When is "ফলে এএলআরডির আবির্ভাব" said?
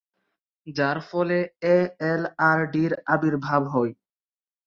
1.09-3.63